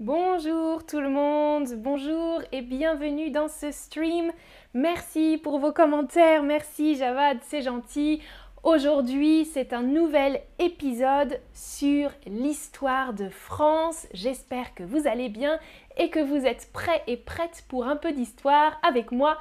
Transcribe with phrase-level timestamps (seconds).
[0.00, 4.32] Bonjour tout le monde, bonjour et bienvenue dans ce stream.
[4.74, 8.20] Merci pour vos commentaires, merci Javad, c'est gentil.
[8.64, 14.08] Aujourd'hui, c'est un nouvel épisode sur l'histoire de France.
[14.12, 15.60] J'espère que vous allez bien
[15.96, 19.38] et que vous êtes prêts et prêtes pour un peu d'histoire avec moi,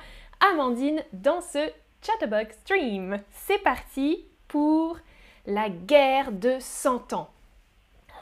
[0.51, 1.67] Amandine, dans ce
[2.04, 3.17] Chatterbox Stream.
[3.31, 4.99] C'est parti pour
[5.47, 7.32] la guerre de 100 ans.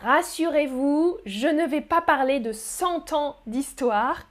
[0.03, 4.23] Rassurez-vous, je ne vais pas parler de 100 ans d'histoire.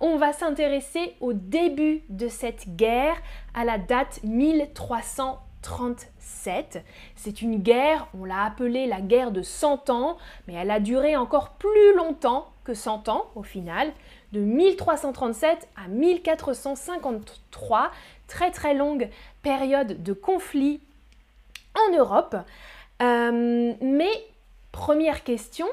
[0.00, 3.16] On va s'intéresser au début de cette guerre,
[3.54, 6.84] à la date 1337.
[7.16, 11.16] C'est une guerre, on l'a appelée la guerre de 100 ans, mais elle a duré
[11.16, 13.90] encore plus longtemps que 100 ans au final,
[14.32, 17.90] de 1337 à 1453,
[18.26, 19.08] très très longue
[19.42, 20.82] période de conflit
[21.74, 22.36] en Europe.
[23.00, 24.10] Euh, mais
[24.78, 25.66] Première question,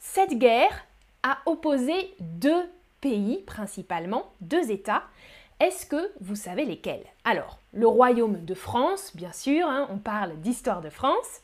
[0.00, 0.84] cette guerre
[1.22, 2.68] a opposé deux
[3.00, 5.04] pays principalement, deux États.
[5.60, 7.04] Est-ce que vous savez lesquels?
[7.24, 11.40] Alors, le royaume de France, bien sûr, hein, on parle d'histoire de France.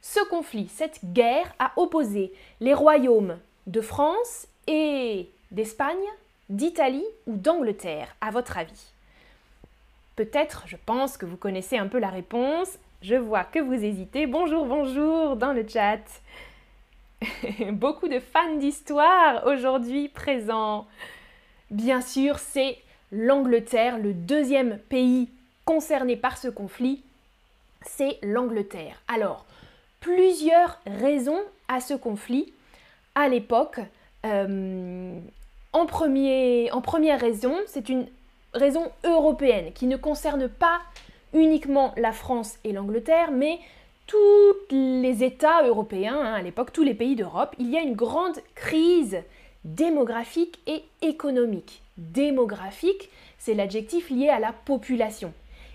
[0.00, 6.06] Ce conflit, cette guerre a opposé les royaumes de France et d'Espagne,
[6.48, 8.92] d'Italie ou d'Angleterre, à votre avis?
[10.14, 12.78] Peut-être, je pense que vous connaissez un peu la réponse.
[13.02, 14.28] Je vois que vous hésitez.
[14.28, 15.98] Bonjour, bonjour dans le chat.
[17.72, 20.86] Beaucoup de fans d'histoire aujourd'hui présents.
[21.72, 22.78] Bien sûr, c'est
[23.10, 25.28] l'Angleterre, le deuxième pays
[25.64, 27.02] concerné par ce conflit.
[27.84, 29.02] C'est l'Angleterre.
[29.08, 29.46] Alors,
[29.98, 32.52] plusieurs raisons à ce conflit
[33.16, 33.80] à l'époque.
[34.24, 35.18] Euh,
[35.72, 38.06] en, première raison, c'est une
[38.54, 40.82] raison européenne qui ne concerne pas
[41.32, 43.58] uniquement la France et l'Angleterre, mais
[44.06, 47.94] tous les États européens, hein, à l'époque, tous les pays d'Europe, il y a une
[47.94, 49.22] grande crise
[49.64, 51.82] démographique et économique.
[51.96, 55.32] Démographique, c'est l'adjectif lié à la population.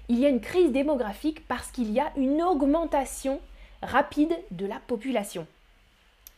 [0.09, 3.39] Il y a une crise démographique parce qu'il y a une augmentation
[3.81, 5.47] rapide de la population.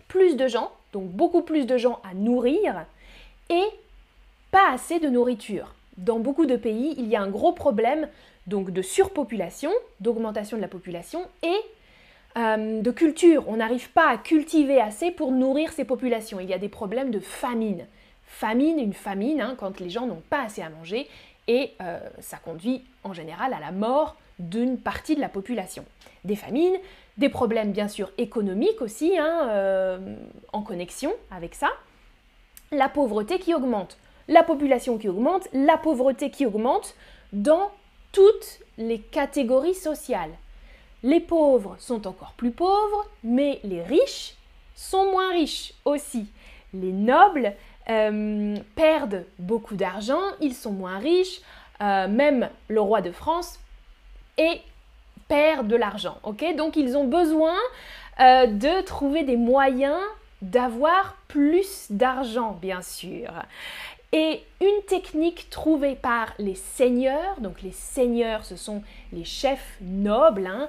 [0.07, 2.86] Plus de gens, donc beaucoup plus de gens à nourrir,
[3.50, 3.66] et
[4.51, 5.74] pas assez de nourriture.
[6.00, 8.08] Dans beaucoup de pays, il y a un gros problème
[8.48, 11.58] donc de surpopulation, d'augmentation de la population et
[12.38, 13.44] euh, de culture.
[13.48, 16.40] On n'arrive pas à cultiver assez pour nourrir ces populations.
[16.40, 17.86] Il y a des problèmes de famine.
[18.24, 21.08] Famine, une famine, hein, quand les gens n'ont pas assez à manger,
[21.50, 25.84] et euh, ça conduit en général à la mort d'une partie de la population.
[26.24, 26.78] Des famines,
[27.18, 30.16] des problèmes bien sûr économiques aussi, hein, euh,
[30.54, 31.70] en connexion avec ça,
[32.72, 33.98] la pauvreté qui augmente,
[34.29, 36.95] la population qui augmente, la pauvreté qui augmente
[37.34, 37.72] dans
[38.13, 40.31] toutes les catégories sociales.
[41.03, 44.35] Les pauvres sont encore plus pauvres, mais les riches
[44.75, 46.28] sont moins riches aussi.
[46.73, 47.53] Les nobles
[47.89, 51.41] euh, perdent beaucoup d'argent, ils sont moins riches,
[51.81, 53.59] euh, même le roi de France
[54.38, 54.62] et
[55.28, 56.18] perd de l'argent.
[56.23, 57.56] Donc ils ont besoin
[58.19, 60.00] euh, de trouver des moyens
[60.41, 63.31] d'avoir plus d'argent, bien sûr.
[64.12, 68.81] Et une technique trouvée par les seigneurs, donc les seigneurs ce sont
[69.14, 70.68] les chefs nobles, hein,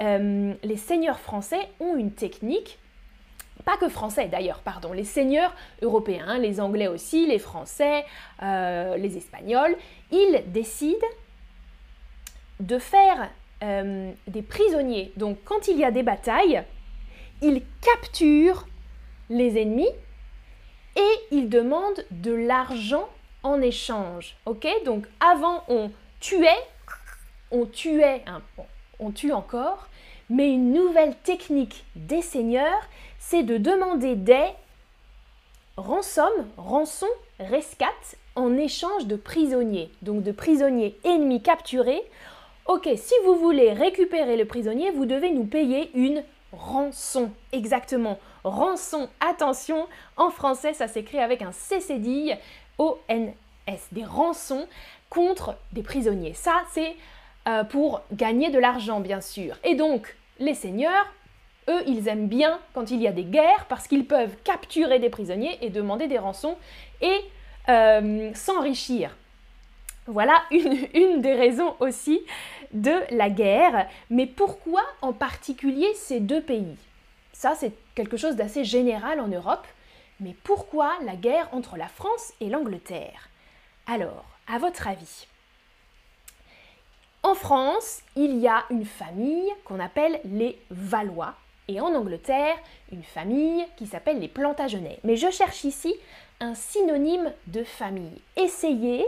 [0.00, 2.78] euh, les seigneurs français ont une technique,
[3.64, 5.52] pas que français d'ailleurs, pardon, les seigneurs
[5.82, 8.04] européens, hein, les anglais aussi, les français,
[8.42, 9.76] euh, les espagnols,
[10.12, 11.06] ils décident
[12.60, 13.30] de faire
[13.64, 15.12] euh, des prisonniers.
[15.16, 16.62] Donc quand il y a des batailles,
[17.42, 18.66] ils capturent
[19.28, 19.90] les ennemis
[20.96, 23.08] et ils demandent de l'argent
[23.42, 24.36] en échange.
[24.46, 24.66] Ok?
[24.84, 25.90] Donc avant on
[26.20, 26.48] tuait,
[27.50, 28.22] on tuait,
[28.98, 29.88] on tue encore,
[30.28, 34.48] mais une nouvelle technique des seigneurs, c'est de demander des
[35.76, 36.22] rançons,
[36.56, 37.06] rançons,
[37.38, 42.02] rescates en échange de prisonniers, donc de prisonniers ennemis capturés.
[42.66, 46.22] Ok, si vous voulez récupérer le prisonnier, vous devez nous payer une
[46.56, 47.30] rançon.
[47.52, 49.08] Exactement, rançon.
[49.20, 49.86] Attention,
[50.16, 52.36] en français, ça s'écrit avec un CCD
[52.78, 53.88] O-N-S.
[53.92, 54.66] Des rançons
[55.10, 56.34] contre des prisonniers.
[56.34, 56.96] Ça, c'est
[57.48, 59.56] euh, pour gagner de l'argent, bien sûr.
[59.64, 61.06] Et donc, les seigneurs,
[61.68, 65.10] eux, ils aiment bien quand il y a des guerres parce qu'ils peuvent capturer des
[65.10, 66.56] prisonniers et demander des rançons
[67.00, 67.20] et
[67.68, 69.16] euh, s'enrichir.
[70.06, 72.20] Voilà une, des raisons aussi
[72.72, 73.88] de la guerre.
[74.10, 76.76] Mais pourquoi en particulier ces deux pays?
[77.32, 79.66] Ça, c'est quelque chose d'assez général en Europe.
[80.20, 83.28] Mais pourquoi la guerre entre la France et l'Angleterre?
[83.86, 85.26] Alors, à votre avis
[87.22, 91.34] En France, il y a une famille qu'on appelle les Valois.
[91.68, 92.56] et en Angleterre
[92.92, 95.00] une famille qui s'appelle les Plantagenets.
[95.04, 95.94] Mais je cherche ici
[96.40, 98.20] un synonyme de famille.
[98.36, 99.04] Essayez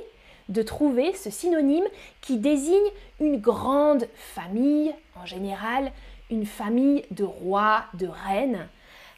[0.49, 1.85] de trouver ce synonyme
[2.21, 2.77] qui désigne
[3.21, 5.93] une grande famille, en général
[6.31, 8.69] une famille de rois, de reines.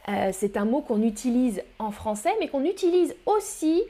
[0.09, 3.83] Euh, c'est un mot qu'on utilise en français, mais qu'on utilise aussi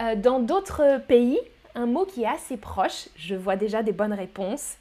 [0.00, 1.38] euh, dans d'autres pays.
[1.74, 3.08] Un mot qui est assez proche.
[3.16, 4.76] Je vois déjà des bonnes réponses.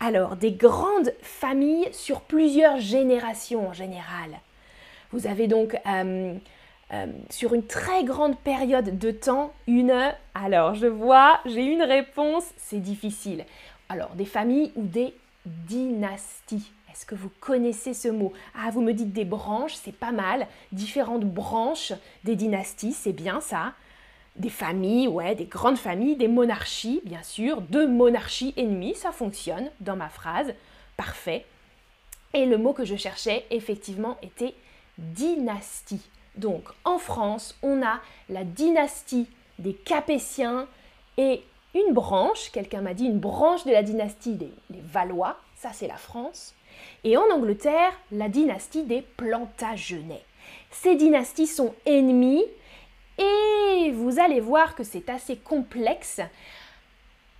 [0.00, 4.40] Alors, des grandes familles sur plusieurs générations en général.
[5.12, 6.34] Vous avez donc euh,
[7.30, 10.12] sur une très grande période de temps une...
[10.34, 13.44] Alors, je vois, j'ai une réponse, c'est difficile.
[13.88, 15.14] Alors, des familles ou des
[15.46, 16.70] dynasties?
[16.90, 18.34] Est-ce que vous connaissez ce mot?
[18.54, 20.46] Ah, vous me dites des branches, c'est pas mal.
[20.72, 21.94] Différentes branches
[22.24, 23.72] des dynasties, c'est bien ça.
[24.36, 27.62] Des familles, ouais, des grandes familles, des monarchies, bien sûr.
[27.62, 30.54] Deux monarchies ennemies, ça fonctionne dans ma phrase.
[30.98, 31.46] Parfait.
[32.34, 34.54] Et le mot que je cherchais, effectivement, était
[34.98, 36.02] dynastie.
[36.36, 40.66] Donc, en France, on a la dynastie des Capétiens
[41.18, 41.42] et
[41.74, 45.96] une branche, quelqu'un m'a dit une branche de la dynastie des Valois, ça c'est la
[45.96, 46.54] France
[47.04, 50.24] et en Angleterre, la dynastie des Plantagenets.
[50.70, 52.44] Ces dynasties sont ennemies
[53.18, 56.20] et vous allez voir que c'est assez complexe.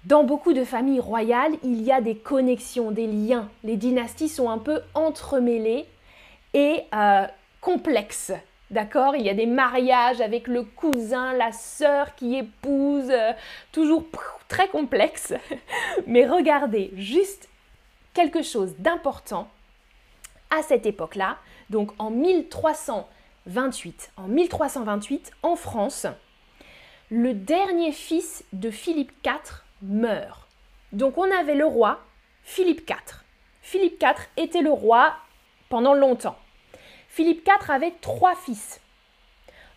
[0.05, 3.49] Dans beaucoup de familles royales, il y a des connexions, des liens.
[3.62, 5.87] Les dynasties sont un peu entremêlées
[6.55, 7.27] et euh,
[7.61, 8.33] complexes.
[8.73, 13.33] D'accord Il y a des mariages avec le cousin, la sœur qui épouse, euh,
[13.71, 14.05] toujours
[14.49, 15.35] très complexe.
[16.07, 17.51] Mais regardez, juste
[18.15, 19.51] quelque chose d'important
[20.51, 21.37] à cette époque-là,
[21.69, 24.13] donc en 1328.
[24.17, 26.07] En 1328, en France,
[27.11, 30.49] le dernier fils de Philippe IV meurt.
[30.93, 32.01] Donc on avait le roi
[32.43, 33.21] Philippe IV.
[33.61, 35.15] Philippe IV était le roi
[35.69, 36.39] pendant longtemps.
[37.14, 38.81] Philippe IV avait trois fils.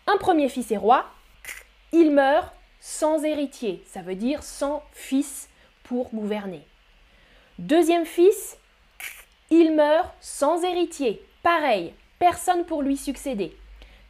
[0.06, 1.04] Un premier fils est roi,
[1.92, 5.50] il meurt sans héritier, ça veut dire sans fils
[5.82, 6.66] pour gouverner.
[7.58, 8.56] Deuxième fils,
[9.50, 11.22] il meurt sans héritier.
[11.42, 13.54] Pareil, personne pour lui succéder.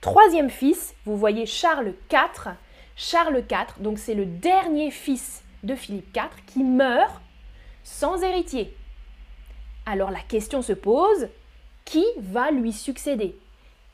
[0.00, 2.55] Troisième fils, vous voyez Charles IV.
[2.94, 7.20] Charles IV, donc c'est le dernier fils de Philippe IV qui meurt
[7.82, 8.76] sans héritier.
[9.84, 11.26] Alors la question se pose,
[11.87, 13.35] qui va lui succéder?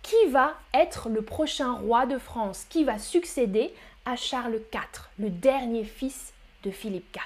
[0.03, 2.67] Qui va être le prochain roi de France?
[2.69, 3.73] Qui va succéder
[4.05, 6.33] à Charles IV, le dernier fils
[6.65, 7.23] de Philippe IV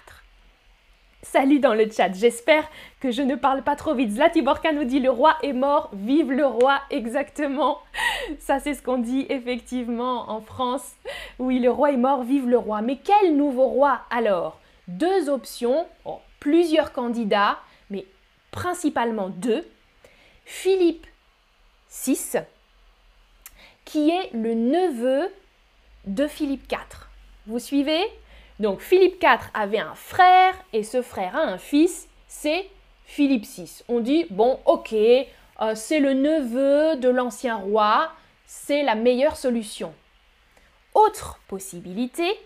[1.22, 2.68] Salut dans le chat, j'espère
[3.00, 4.12] que je ne parle pas trop vite.
[4.12, 7.78] Zlatiborka nous dit le roi est mort, vive le roi, exactement.
[8.38, 10.92] Ça c'est ce qu'on dit effectivement en France.
[11.38, 12.82] Oui, le roi est mort, vive le roi.
[12.82, 14.60] Mais quel nouveau roi alors?
[14.88, 15.86] Deux options,
[16.38, 17.58] plusieurs candidats,
[17.90, 18.04] mais
[18.50, 19.64] principalement deux.
[20.48, 21.08] Philippe
[21.90, 22.38] VI,
[23.84, 25.28] qui est le neveu
[26.06, 27.08] de Philippe IV.
[27.46, 28.00] Vous suivez?
[28.60, 32.70] Donc Philippe IV avait un frère et ce frère a un fils, c'est
[33.04, 33.82] Philippe VI.
[33.88, 35.26] On dit, bon, ok, euh,
[35.74, 38.12] c'est le neveu de l'ancien roi,
[38.46, 39.92] c'est la meilleure solution.
[40.94, 42.38] Autre possibilité,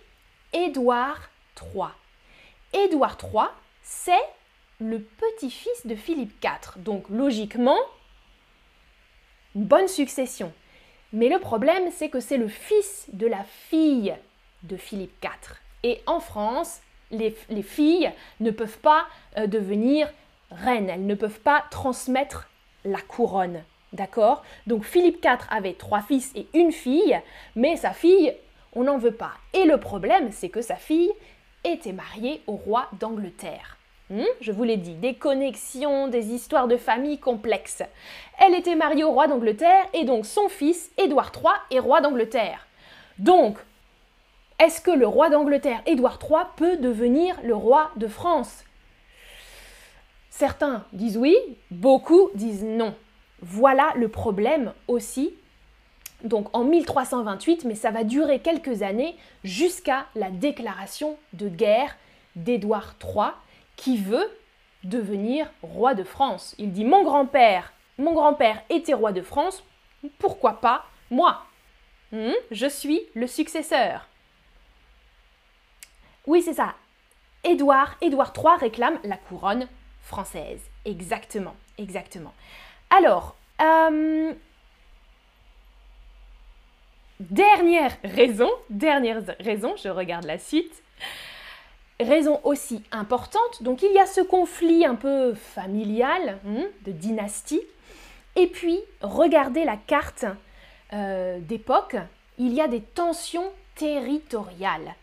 [0.55, 1.29] Édouard
[1.75, 1.91] III.
[2.73, 3.45] Édouard III,
[3.83, 4.25] c'est
[4.81, 6.83] le petit-fils de Philippe IV.
[6.83, 7.79] Donc logiquement,
[9.55, 10.53] bonne succession.
[11.13, 14.15] Mais le problème, c'est que c'est le fils de la fille
[14.63, 15.57] de Philippe IV.
[15.83, 18.11] Et en France, les, filles
[18.41, 19.07] ne peuvent pas
[19.37, 20.09] euh, devenir
[20.51, 22.49] reines, elles ne peuvent pas transmettre
[22.85, 23.63] la couronne.
[23.93, 24.45] D'accord?
[24.69, 27.19] Donc Philippe IV avait trois fils et une fille,
[27.57, 28.35] mais sa fille,
[28.73, 29.33] on n'en veut pas.
[29.53, 31.11] Et le problème, c'est que sa fille
[31.65, 33.80] était mariée au roi d'Angleterre.
[34.11, 34.25] Hmm?
[34.41, 37.85] Je vous l'ai dit, des connexions, des histoires de famille complexes.
[38.39, 42.67] Elle était mariée au roi d'Angleterre et donc son fils, Édouard III, est roi d'Angleterre.
[43.19, 43.57] Donc,
[44.59, 48.65] est-ce que le roi d'Angleterre, Édouard III, peut devenir le roi de France?
[50.29, 51.37] Certains disent oui,
[51.71, 52.95] beaucoup disent non.
[53.43, 55.33] Voilà le problème aussi.
[56.25, 61.97] Donc en 1328, mais ça va durer quelques années jusqu'à la déclaration de guerre
[62.37, 63.31] d'Édouard III
[63.81, 64.31] qui veut
[64.85, 66.55] devenir roi de France.
[66.59, 69.65] Il dit mon grand-père, mon grand-père était roi de France,
[70.19, 71.47] pourquoi pas moi?
[72.13, 74.07] Hmm, Je suis le successeur.
[76.27, 76.75] Oui, c'est ça.
[77.43, 79.67] Édouard, Édouard III réclame la couronne
[80.03, 80.61] française.
[80.85, 82.35] Exactement, exactement.
[82.91, 84.35] Alors, euh,
[87.19, 90.83] dernière raison, dernière raison, je regarde la suite.
[92.01, 97.61] Raison aussi importante, donc il y a ce conflit un peu familial, hmm, de dynastie,
[98.37, 100.25] Et puis, regardez la carte
[100.93, 101.97] euh, d'époque,
[102.39, 104.95] il y a des tensions territoriales.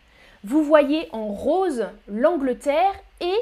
[0.44, 3.38] Vous voyez en rose l'Angleterre et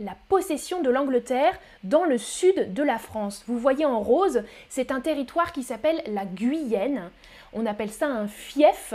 [0.00, 3.44] la possession de l'Angleterre dans le sud de la France.
[3.46, 7.10] Vous voyez en rose, c'est un territoire qui s'appelle la Guyenne.
[7.52, 8.94] On appelle ça un fief,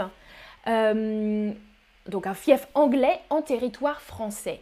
[0.66, 1.52] euh,
[2.06, 4.60] donc un fief anglais en territoire français.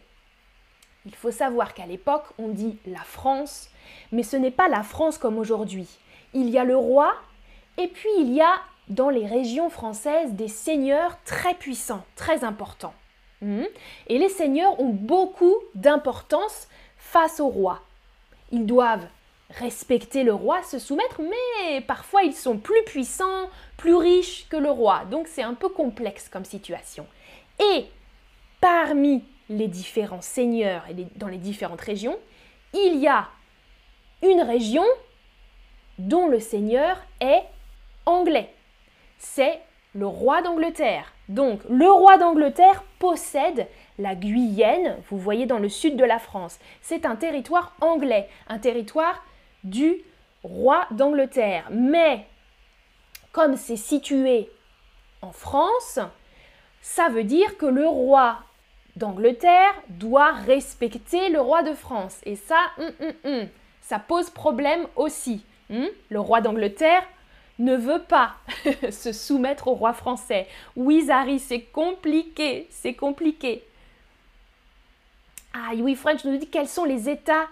[1.05, 3.69] Il faut savoir qu'à l'époque, on dit la France,
[4.11, 5.87] mais ce n'est pas la France comme aujourd'hui.
[6.33, 7.13] Il y a le roi,
[7.77, 12.93] et puis il y a dans les régions françaises des seigneurs très puissants, très importants.
[13.41, 13.63] Hmm?
[14.07, 16.67] Et les seigneurs ont beaucoup d'importance
[16.97, 17.81] face au roi.
[18.51, 19.07] Ils doivent
[19.49, 24.69] respecter le roi, se soumettre, mais parfois ils sont plus puissants, plus riches que le
[24.69, 25.03] roi.
[25.09, 27.07] Donc c'est un peu complexe comme situation.
[27.59, 27.85] Et
[28.61, 32.17] parmi les différents seigneurs et dans les différentes régions,
[32.73, 33.29] il y a
[34.21, 34.83] une région
[35.97, 37.43] dont le seigneur est
[38.05, 38.53] anglais.
[39.17, 39.59] C'est
[39.93, 41.13] le roi d'Angleterre.
[41.29, 46.59] Donc le roi d'Angleterre possède la Guyenne, vous voyez dans le sud de la France.
[46.81, 49.23] C'est un territoire anglais, un territoire
[49.63, 50.03] du
[50.43, 51.67] roi d'Angleterre.
[51.71, 52.25] Mais
[53.31, 54.49] comme c'est situé
[55.21, 55.99] en France,
[56.81, 58.39] ça veut dire que le roi
[58.95, 62.17] d'Angleterre doit respecter le roi de France.
[62.25, 63.47] Et ça, hum, hum, hum,
[63.81, 65.43] ça pose problème aussi.
[65.69, 67.03] Le roi d'Angleterre
[67.59, 68.35] ne veut pas
[68.91, 70.47] se soumettre au roi français.
[70.75, 73.63] Oui, Zari, c'est compliqué, c'est compliqué.
[75.53, 77.47] Ah oui, French nous dit quels sont les États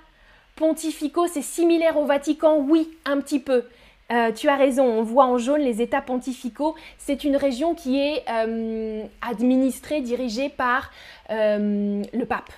[0.56, 1.28] pontificaux?
[1.28, 2.58] C'est similaire au Vatican?
[2.58, 3.66] Oui, un petit peu.
[4.12, 6.76] Euh, tu as raison, on voit en jaune les États pontificaux.
[6.98, 10.92] C'est une région qui est euh, administrée, dirigée par
[11.32, 12.52] euh, le pape,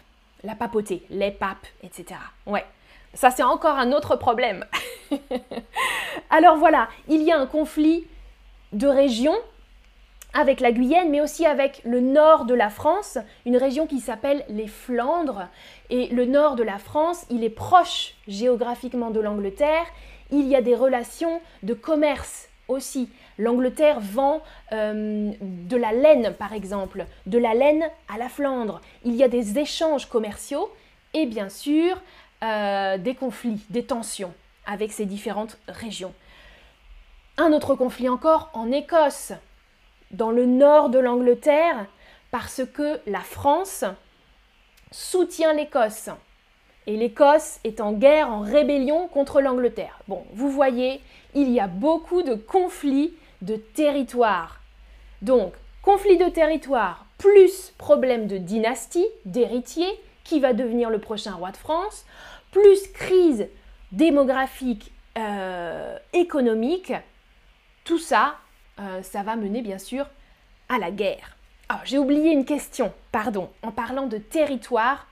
[0.44, 2.20] la papauté, les papes, etc.
[2.46, 2.66] Ouais,
[3.14, 4.66] ça c'est encore un autre problème.
[6.30, 8.06] Alors voilà, il y a un conflit
[8.74, 9.34] de région
[10.34, 14.44] avec la Guyenne, mais aussi avec le nord de la France, une région qui s'appelle
[14.50, 15.48] les Flandres.
[15.90, 19.86] Et le nord de la France, il est proche géographiquement de l'Angleterre.
[20.32, 23.10] Il y a des relations de commerce aussi.
[23.38, 24.42] L'Angleterre vend
[24.72, 28.82] euh, de la laine, par exemple, de la laine à la Flandre.
[29.04, 30.70] Il y a des échanges commerciaux
[31.14, 32.02] et bien sûr
[32.44, 34.34] euh, des conflits, des tensions
[34.66, 36.14] avec ces différentes régions.
[37.38, 39.32] Un autre conflit encore en Écosse,
[40.12, 41.86] dans le nord de l'Angleterre,
[42.32, 43.86] parce que la France
[44.92, 46.10] soutient l'Écosse.
[46.88, 50.00] Et l'Écosse est en guerre, en rébellion contre l'Angleterre.
[50.08, 51.02] Bon, vous voyez,
[51.36, 54.62] il y a beaucoup de conflits de territoire.
[55.22, 59.88] Donc, conflit de territoire plus problème de dynastie, d'héritier,
[60.24, 62.06] qui va devenir le prochain roi de France,
[62.52, 63.48] plus crise
[63.92, 66.94] démographique, euh, économique,
[67.84, 68.36] tout ça,
[68.80, 70.06] euh, ça va mener bien sûr
[70.70, 71.38] à la guerre.
[71.70, 75.08] Alors j'ai oublié une question, pardon, en parlant de territoire.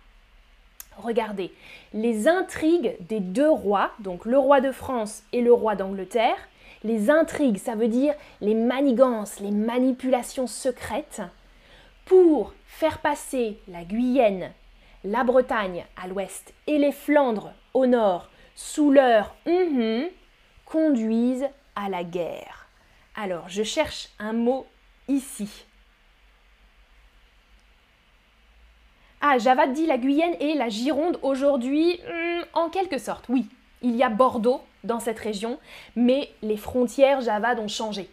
[0.98, 1.52] Regardez,
[1.94, 6.38] les intrigues des deux rois, donc le roi de France et le roi d'Angleterre,
[6.84, 11.22] les intrigues, ça veut dire les manigances, les manipulations secrètes,
[12.06, 14.52] pour faire passer la Guyenne,
[15.04, 20.06] la Bretagne à l'ouest et les Flandres au nord sous leur hum
[20.66, 22.68] conduisent à la guerre.
[23.16, 24.66] Alors, je cherche un mot
[25.08, 25.65] ici.
[29.22, 33.46] Ah, Javad dit la Guyenne et la Gironde aujourd'hui, hmm, en quelque sorte, oui.
[33.82, 35.60] Il y a Bordeaux dans cette région,
[35.96, 38.10] mais les frontières Javad ont changé.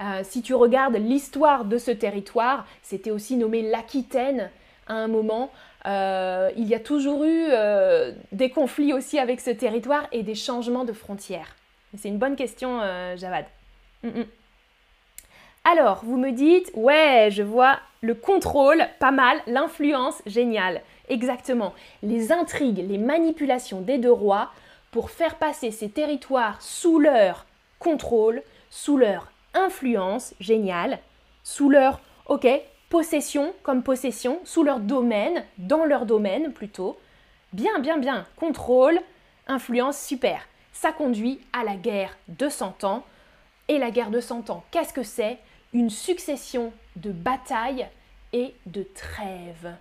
[0.00, 4.50] Euh, si tu regardes l'histoire de ce territoire, c'était aussi nommé l'Aquitaine
[4.86, 5.50] à un moment.
[5.86, 10.34] Euh, il y a toujours eu euh, des conflits aussi avec ce territoire et des
[10.34, 11.54] changements de frontières.
[11.96, 12.80] C'est une bonne question,
[13.16, 13.44] Javad.
[14.02, 14.24] Mm, mm.
[15.64, 20.80] Alors, vous me dites, ouais, je vois le contrôle, pas mal, l'influence, génial.
[21.08, 21.74] Exactement.
[22.02, 24.50] Les intrigues, les manipulations des deux rois
[24.90, 27.46] pour faire passer ces territoires sous leur
[27.78, 30.98] contrôle, sous leur influence, génial,
[31.44, 32.46] sous leur, ok,
[32.88, 36.98] possession comme possession, sous leur domaine, dans leur domaine plutôt.
[37.52, 38.26] Bien, bien, bien.
[38.36, 38.98] Contrôle,
[39.46, 40.40] influence, super.
[40.72, 43.04] Ça conduit à la guerre de 100 ans.
[43.68, 45.38] Et la guerre de 100 ans, qu'est-ce que c'est?
[45.72, 47.86] Une succession de batailles
[48.32, 49.72] et de trêves.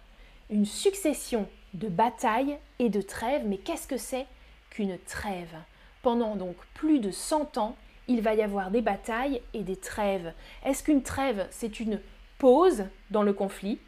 [0.52, 4.28] Une succession de batailles et de trêves, mais qu'est-ce que c'est
[4.70, 5.56] qu'une trêve?
[6.04, 7.76] Pendant donc plus de 100 ans,
[8.08, 10.32] il va y avoir des batailles et des trêves.
[10.64, 12.00] Est-ce qu'une trêve, c'est une
[12.38, 13.80] pause dans le conflit?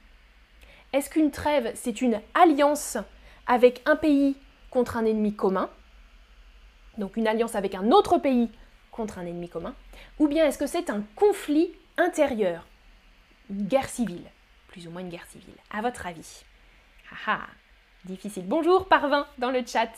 [0.94, 2.98] Est-ce qu'une trêve, c'est une alliance
[3.46, 4.36] avec un pays
[4.72, 5.70] contre un ennemi commun?
[6.98, 8.50] Donc une alliance avec un autre pays
[8.92, 9.76] contre un ennemi commun,
[10.18, 12.66] ou bien est-ce que c'est un conflit intérieur,
[13.50, 14.26] une guerre civile,
[14.68, 16.44] plus ou moins une guerre civile, à votre avis?
[17.12, 17.42] Haha,
[18.06, 18.46] difficile.
[18.48, 19.92] Bonjour Parvin dans le chat.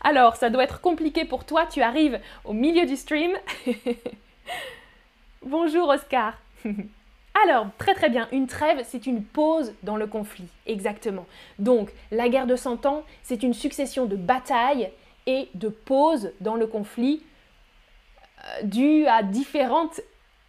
[0.00, 3.32] Alors, ça doit être compliqué pour toi, tu arrives au milieu du stream.
[5.42, 6.38] Bonjour Oscar.
[7.44, 11.26] Alors, très très bien, une trêve, c'est une pause dans le conflit, exactement.
[11.58, 14.90] Donc, la guerre de Cent Ans, c'est une succession de batailles
[15.26, 17.22] et de pauses dans le conflit
[18.44, 20.00] euh, dues à différentes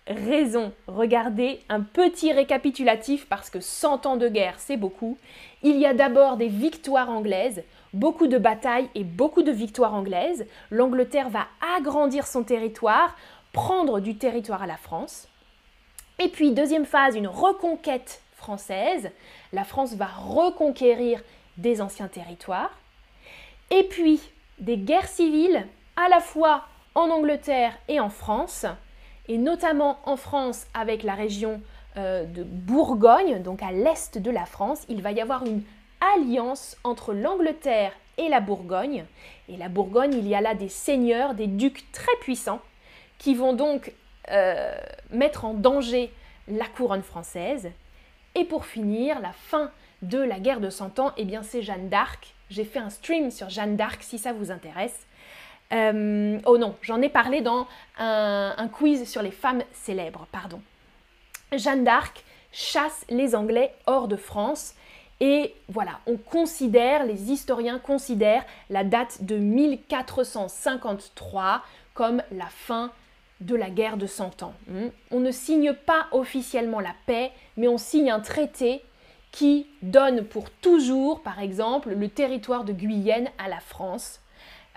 [0.08, 0.74] raisons.
[0.88, 5.17] Regardez un petit récapitulatif parce que 100 ans de guerre, c'est beaucoup.
[5.63, 10.46] Il y a d'abord des victoires anglaises, beaucoup de batailles et beaucoup de victoires anglaises.
[10.70, 13.15] L'Angleterre va agrandir son territoire,
[13.53, 15.27] prendre du territoire à la France.
[16.20, 19.12] Et puis, deuxième phase, une reconquête française.
[19.53, 21.22] La France va reconquérir
[21.58, 22.72] des anciens territoires.
[23.70, 24.20] Et puis,
[24.60, 25.65] des guerres civiles,
[25.96, 26.65] à la fois
[26.96, 28.65] en Angleterre et en France,
[29.32, 31.62] et notamment en France avec la région
[31.96, 35.64] euh, de Bourgogne, donc à l'est de la France, il va y avoir une
[36.18, 39.06] alliance entre l'Angleterre et la Bourgogne.
[39.48, 42.60] Et la Bourgogne, il y a là des seigneurs, des ducs très puissants,
[43.20, 43.94] qui vont donc
[44.32, 44.76] euh,
[45.12, 46.12] mettre en danger
[46.50, 47.72] la couronne française.
[48.36, 49.72] Et pour finir, la fin
[50.02, 52.36] de la guerre de Cent Ans, eh bien c'est Jeanne d'Arc.
[52.50, 55.08] J'ai fait un stream sur Jeanne d'Arc si ça vous intéresse.
[55.72, 60.62] Euh, oh non, j'en ai parlé dans un, un, quiz sur les femmes célèbres, pardon.
[61.54, 64.74] Jeanne d'Arc chasse les Anglais hors de France.
[65.20, 71.62] Et voilà, on considère, les historiens considèrent la date de 1453
[71.94, 72.92] comme la fin
[73.40, 74.54] de la guerre de Cent Ans.
[74.68, 74.88] Hmm.
[75.12, 78.82] On ne signe pas officiellement la paix, mais on signe un traité
[79.32, 84.21] qui donne pour toujours, par exemple, le territoire de Guyenne à la France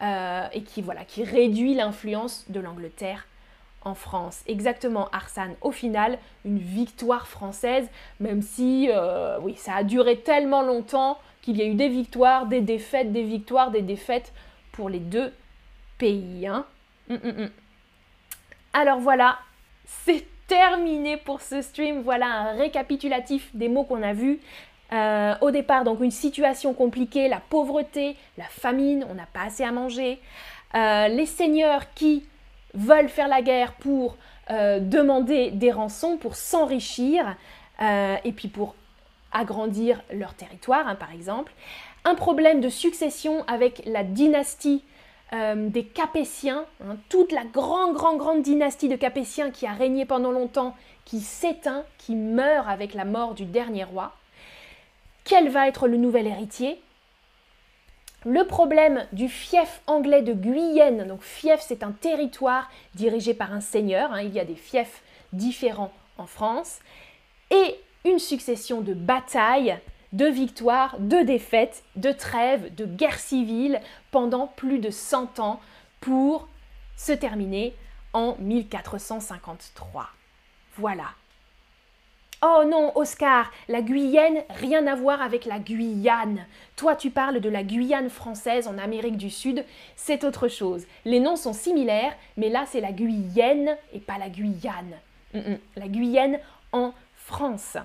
[0.02, 3.26] euh, et qui, voilà, qui réduit l'influence de l'Angleterre
[3.82, 4.42] en France.
[4.46, 5.54] Exactement, Arsane.
[5.60, 11.58] Au final, une victoire française, même si euh, oui, ça a duré tellement longtemps qu'il
[11.58, 14.32] y a eu des victoires, des défaites, des victoires, des défaites
[14.72, 15.32] pour les deux
[15.98, 16.46] pays.
[16.46, 16.64] Hein.
[17.10, 17.50] Hum, hum, hum.
[18.72, 19.38] Alors voilà,
[19.86, 22.02] c'est terminé pour ce stream.
[22.02, 24.40] Voilà un récapitulatif des mots qu'on a vus.
[24.92, 29.64] Euh, au départ, donc une situation compliquée, la pauvreté, la famine, on n'a pas assez
[29.64, 30.20] à manger.
[30.74, 32.24] Euh, les seigneurs qui
[32.74, 34.16] veulent faire la guerre pour
[34.50, 37.36] euh, demander des rançons, pour s'enrichir,
[37.80, 38.76] et puis pour
[39.32, 41.52] agrandir leur territoire, hein, par exemple.
[42.04, 44.84] Un problème de succession avec la dynastie
[45.32, 50.30] des Capétiens, hein, toute la grande, grande, grande dynastie de Capétiens qui a régné pendant
[50.30, 54.12] longtemps, qui s'éteint, qui meurt avec la mort du dernier roi.
[55.24, 56.80] Quel va être le nouvel héritier?
[58.26, 63.60] Le problème du fief anglais de Guyenne, donc fief c'est un territoire dirigé par un
[63.60, 66.80] seigneur, hein, il y a des fiefs différents en France,
[67.50, 69.78] et une succession de batailles
[70.12, 75.60] de victoires, de défaites, de trêves, de guerres civiles pendant plus de 100 ans
[76.00, 76.48] pour
[76.96, 77.74] se terminer
[78.12, 80.06] en 1453.
[80.76, 81.06] Voilà.
[82.42, 86.44] Oh non, Oscar, la Guyenne, rien à voir avec la Guyane.
[86.76, 89.64] Toi, tu parles de la Guyane française en Amérique du Sud,
[89.96, 90.84] c'est autre chose.
[91.04, 94.94] Les noms sont similaires, mais là, c'est la Guyenne et pas la Guyane.
[95.32, 96.38] La Guyenne
[96.72, 97.76] en France.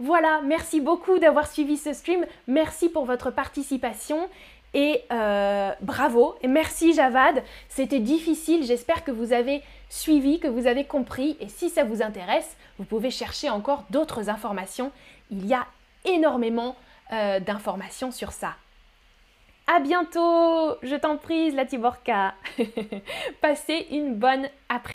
[0.00, 2.26] Voilà, merci beaucoup d'avoir suivi ce stream.
[2.48, 4.28] Merci pour votre participation.
[4.74, 10.66] Et euh, bravo, et merci Javad, c'était difficile, j'espère que vous avez suivi, que vous
[10.66, 14.90] avez compris, et si ça vous intéresse, vous pouvez chercher encore d'autres informations,
[15.30, 15.66] il y a
[16.06, 16.76] énormément
[17.12, 18.54] euh, d'informations sur ça.
[19.66, 22.34] À bientôt, je t'en prie, la Tiborka.
[23.42, 24.90] Passez une bonne après